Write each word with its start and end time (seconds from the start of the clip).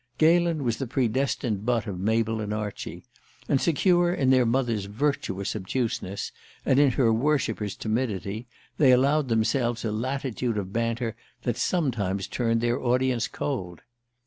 Galen 0.17 0.63
was 0.63 0.77
the 0.77 0.87
predestined 0.87 1.63
butt 1.63 1.85
of 1.85 1.99
Mabel 1.99 2.41
and 2.41 2.51
Archie; 2.51 3.03
and 3.47 3.61
secure 3.61 4.11
in 4.11 4.31
their 4.31 4.47
mother's 4.47 4.85
virtuous 4.85 5.55
obtuseness, 5.55 6.31
and 6.65 6.79
in 6.79 6.89
her 6.93 7.13
worshipper's 7.13 7.75
timidity, 7.75 8.47
they 8.79 8.91
allowed 8.93 9.27
themselves 9.27 9.85
a 9.85 9.91
latitude 9.91 10.57
of 10.57 10.73
banter 10.73 11.15
that 11.43 11.55
sometimes 11.57 12.25
turned 12.25 12.61
their 12.61 12.81
audience 12.81 13.27
cold. 13.27 13.81